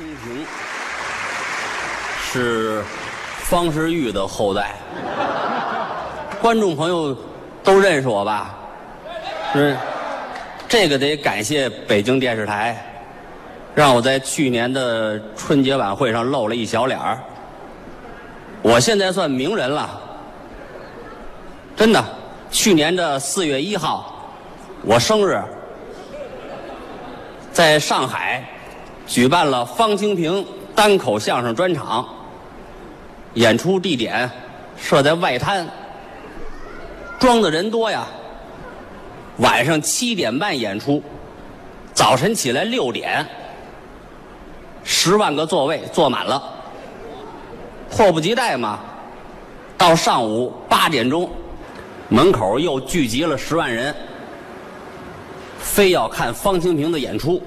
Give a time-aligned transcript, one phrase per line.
[0.00, 0.46] 清平
[2.22, 2.82] 是
[3.42, 4.74] 方世玉的后代，
[6.40, 7.14] 观众朋友
[7.62, 8.56] 都认识我吧？
[9.52, 9.76] 是，
[10.66, 12.82] 这个得感谢北京电视台，
[13.74, 17.18] 让我在去年的春节晚会上露了一小脸儿。
[18.62, 20.00] 我现在算名人了，
[21.76, 22.02] 真的。
[22.50, 24.32] 去年的四月一号，
[24.82, 25.38] 我生日，
[27.52, 28.42] 在上海
[29.10, 32.08] 举办了方清平单口相声专场，
[33.34, 34.30] 演出地点
[34.76, 35.68] 设在外滩，
[37.18, 38.06] 装的人多呀。
[39.38, 41.02] 晚上七点半演出，
[41.92, 43.26] 早晨起来六点，
[44.84, 46.40] 十万个座位坐满了，
[47.90, 48.78] 迫不及待嘛。
[49.76, 51.28] 到上午八点钟。
[52.08, 53.92] 门口又聚集了十万人，
[55.58, 57.42] 非要看方清平的演出。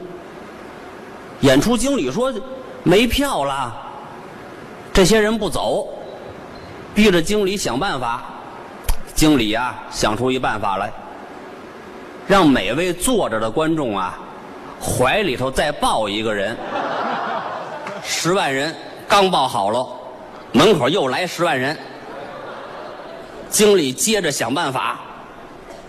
[1.44, 2.34] 演出经理说
[2.84, 3.76] 没票了，
[4.94, 5.90] 这些人不走，
[6.96, 8.24] 逼着经理想办法。
[9.14, 10.92] 经理啊，想出一办法来，
[12.26, 14.18] 让每位坐着的观众啊，
[14.82, 16.58] 怀里头再抱一个人。
[18.04, 18.74] 十万人
[19.08, 19.86] 刚抱好了，
[20.54, 21.78] 门口又来十万人。
[23.50, 25.00] 经理接着想办法，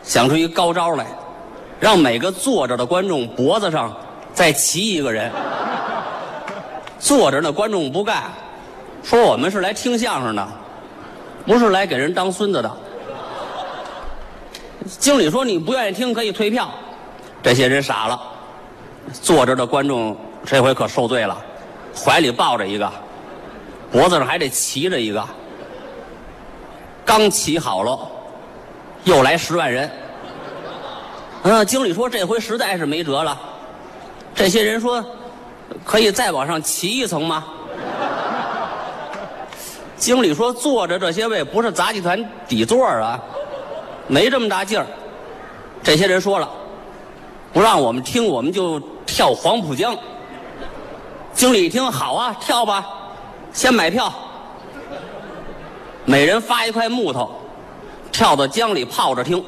[0.03, 1.07] 想出一高招来，
[1.79, 3.97] 让每个坐着的观众脖子上
[4.35, 5.31] 再骑一个人。
[6.99, 8.25] 坐着那观众不干，
[9.03, 10.49] 说我们是来听相声的，
[11.47, 12.77] 不是来给人当孙子的。
[14.99, 16.71] 经理说你不愿意听可以退票，
[17.43, 18.21] 这些人傻了，
[19.13, 21.37] 坐着的观众这回可受罪了，
[21.95, 22.91] 怀里抱着一个，
[23.93, 25.23] 脖子上还得骑着一个。
[27.05, 27.99] 刚骑好了，
[29.05, 29.91] 又来十万人。
[31.43, 33.39] 嗯，经理说这回实在是没辙了。
[34.35, 35.05] 这些人说，
[35.85, 37.45] 可以再往上骑一层吗？
[39.97, 43.19] 经理说坐着这些位不是杂技团底座啊，
[44.07, 44.85] 没这么大劲儿。
[45.83, 46.49] 这些人说了，
[47.53, 49.97] 不让我们听，我们就跳黄浦江。
[51.33, 52.85] 经理一听，好啊，跳吧，
[53.53, 54.13] 先买票。
[56.05, 57.41] 每人发一块木头，
[58.13, 59.43] 跳到江里泡着听。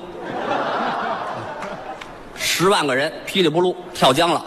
[2.35, 4.43] 十万个人噼里扑噜跳江了，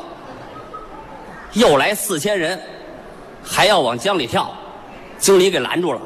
[1.53, 2.59] 又来四千人，
[3.43, 4.53] 还要往江里跳，
[5.17, 6.01] 经理给拦住了，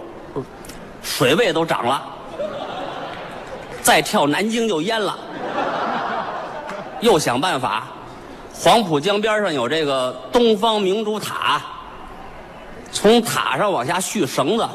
[1.01, 2.03] 水位都涨了，
[3.81, 5.17] 再跳南京就淹了。
[7.01, 7.87] 又想办法，
[8.53, 11.61] 黄浦江边上有这个东方明珠塔，
[12.91, 14.67] 从塔上往下续绳子。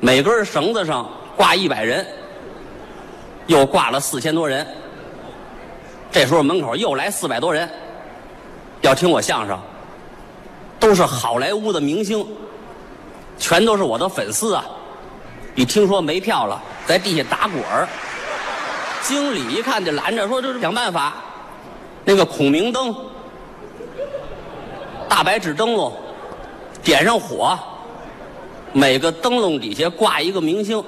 [0.00, 2.06] 每根绳子上挂一百人，
[3.48, 4.66] 又挂了四千多人。
[6.10, 7.68] 这时候门口又来四百多人，
[8.88, 9.60] 要听我相声，
[10.80, 12.26] 都是好莱坞的明星，
[13.36, 14.64] 全都是我的粉丝啊！
[15.54, 17.86] 一听说没票了，在地下打滚儿。
[19.02, 21.16] 经理一看就拦着，说这是想办法，
[22.02, 22.96] 那个孔明灯、
[25.06, 25.92] 大白纸灯笼，
[26.82, 27.58] 点上火。
[28.72, 30.82] 每个灯笼底下挂一个明星，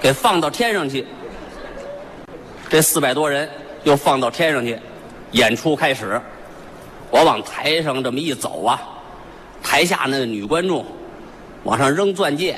[0.00, 1.06] 给放到天上去。
[2.68, 3.48] 这四百多人
[3.84, 4.76] 又放到天上去，
[5.32, 6.20] 演出开始。
[7.10, 8.80] 我往台上这么一走啊，
[9.62, 10.84] 台下那个女观众
[11.62, 12.56] 往上扔钻戒，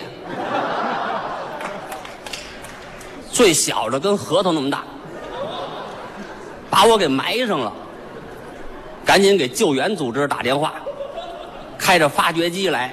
[3.30, 4.82] 最小的跟核桃那么大，
[6.70, 7.72] 把我给埋上了。
[9.04, 10.74] 赶紧给救援组织打电话，
[11.78, 12.92] 开着发掘机来。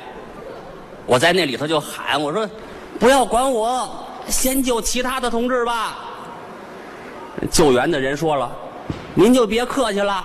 [1.06, 2.50] 我在那里头就喊我说
[2.98, 5.98] ：“不要管我，先救其他的同志吧。”
[7.52, 8.50] 救援的人说了
[9.16, 10.24] ：“您就别客气了，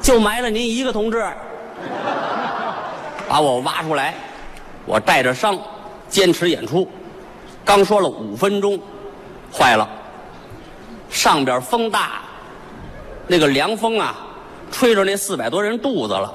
[0.00, 1.24] 就埋了您一个同志。”
[3.28, 4.14] 把我挖出来，
[4.84, 5.58] 我带着伤，
[6.08, 6.90] 坚持演出。
[7.64, 8.78] 刚说了五分钟，
[9.50, 9.88] 坏了，
[11.08, 12.22] 上边风大，
[13.26, 14.14] 那个凉风啊，
[14.70, 16.34] 吹着那四百多人肚子了。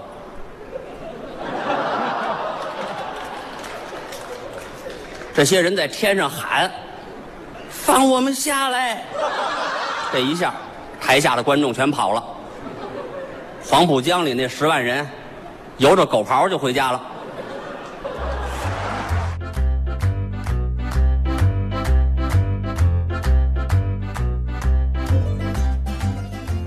[5.36, 6.72] 这些人在天上喊
[7.70, 9.06] ：“放我们下来！”
[10.12, 10.52] 这一下，
[11.00, 12.24] 台下的观众全跑了。
[13.64, 15.08] 黄浦江里那十万人，
[15.78, 17.02] 游着狗刨就回家了。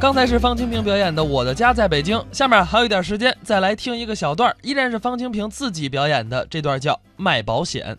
[0.00, 7.98] 刚才是方清平表演的《我的家在北京》，下面还有一点时间，再来听一个小段依然是方清平自己表演的，这段叫《卖保险》。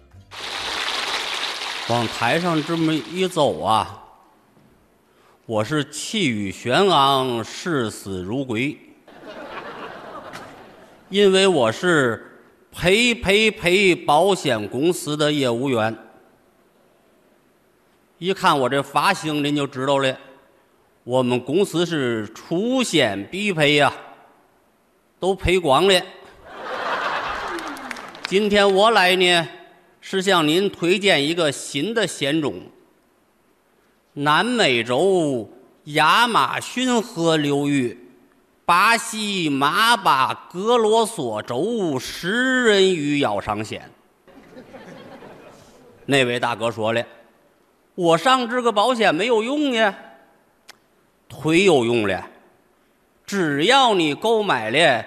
[1.94, 4.02] 往台上这么一走啊，
[5.52, 8.78] 我是气宇轩昂，视死如归。
[11.10, 12.40] 因为我是
[12.72, 15.94] 赔赔赔保险公司的业务员。
[18.18, 20.18] 一看我这发型，您就知道了，
[21.04, 23.94] 我们公司是出险必赔呀，
[25.20, 26.02] 都赔光了。
[28.26, 29.46] 今天我来呢，
[30.00, 32.54] 是向您推荐一个新的险种——
[34.14, 35.50] 南美洲
[35.86, 37.98] 亚马逊河流域。
[38.64, 43.92] 巴西马巴格罗索州食人鱼咬伤险，
[46.06, 47.04] 那位大哥说了
[47.96, 49.94] ：“我上这个保险没有用呀，
[51.30, 52.26] 忒有用了。
[53.26, 55.06] 只要你购买了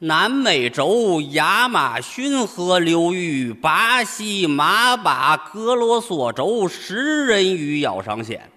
[0.00, 8.50] 南美洲亚马逊河流域巴西马巴格罗索州食人鱼咬伤险。”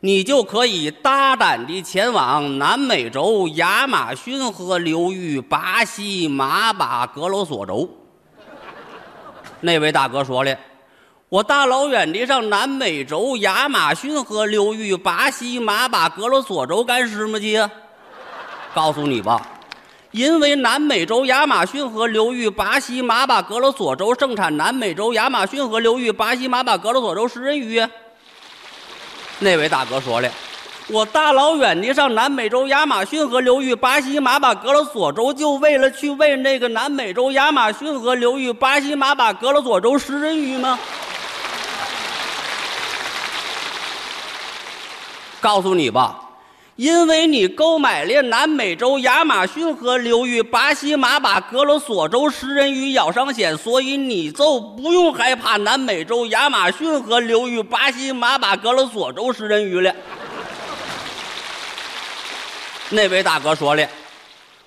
[0.00, 7.88] 你就可以大胆地前往南美洲亚马逊河流域巴西马巴格罗索州。
[9.60, 10.56] 那位大哥说了
[11.30, 17.58] ：“我大老远的上南美洲亚马逊河流域巴西马巴格罗索州干什么去？”
[18.74, 19.44] 告诉你吧，
[20.16, 27.86] 因为南美洲亚马逊河流域巴西马巴格罗索州盛产南美洲亚马逊河流域巴西马巴格罗索州食人鱼。
[29.40, 30.30] 那位大哥说了
[30.88, 40.78] ：“我大老远的上南美洲亚马逊河流域巴西马巴格罗索州，就为了去喂那个南美洲亚马逊河流域巴西马巴格罗索州食人鱼吗？”
[45.42, 46.18] 告诉你吧，
[46.76, 59.90] 因为你购买了南美洲亚马逊河流域巴西马巴格罗索州食人鱼咬伤险，所以你就不用害怕南美洲亚马逊河流域巴西马巴格罗索州食人鱼了。
[62.90, 63.88] 那位大哥说了，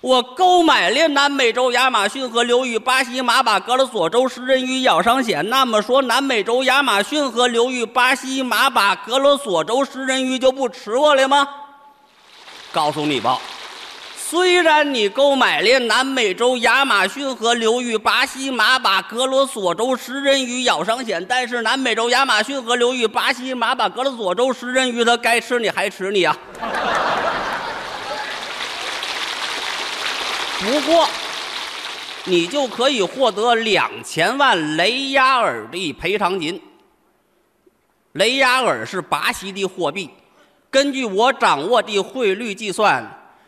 [0.02, 11.48] 我购买了南美洲亚马逊河流域巴西马巴格罗索州食人鱼咬伤险，那么说南美洲亚马逊河流域巴西马巴格罗索州食人鱼就不吃我了吗？
[12.72, 13.40] 告诉你吧，
[14.16, 26.38] 虽然你购买了南美洲亚马逊河流域巴西马巴格罗索州食人鱼咬伤险，但是南美洲亚马逊河流域巴西马巴格罗索州食人鱼它该吃你还吃你啊！
[30.60, 31.10] 不过，
[32.26, 36.62] 你就可以获得两千万雷亚尔的赔偿金。
[38.12, 40.10] 雷亚尔是巴西的货币，
[40.72, 43.04] 根据我掌握的汇率计算，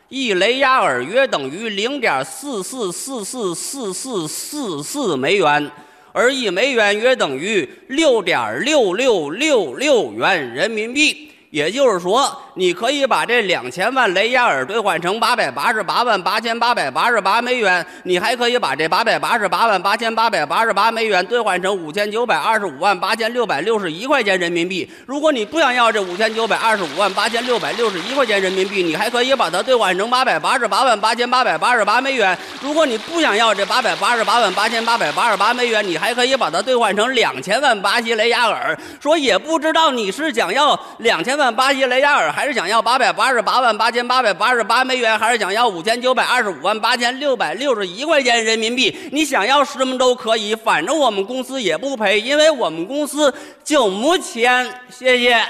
[0.10, 5.72] 一雷亚尔约等于零点四四四四四四四四美元，
[6.12, 11.31] 而一美元约等于六点六六六六元人民币。
[11.52, 24.90] 也就是说，你可以把这两千万雷亚尔兑换成八百八十八万八千八百八十八美元，你还可以把这八百八十八万八千八百八十八美元兑换成五千九百二十五万八千六百六十一块钱人民币。
[25.06, 32.38] 如果你不想要这五千九百二十五万八千六百六十一块钱人民币，你还可以把它兑换成八百八十八万八千八百八十八美元。
[32.62, 38.78] 如果你不想要这八百八十八万八千八百八十八美元，你还可以把它兑换成两千万巴西雷亚尔。
[39.02, 41.52] 说也不知道你是想要两千万万。
[41.56, 48.96] 巴西雷亚尔还是想要八百八十八万八千八百八十八美元，还是想要五千九百二十五万八千六百六十一块钱人民币？
[49.12, 55.44] 你想要什么都可以，反正我们公司也不赔，因为我们公司就目前，谢谢。